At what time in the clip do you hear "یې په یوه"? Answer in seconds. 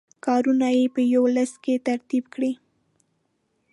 0.77-1.29